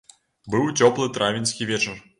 Быў 0.55 0.65
цёплы 0.81 1.05
травеньскі 1.19 1.73
вечар. 1.75 2.07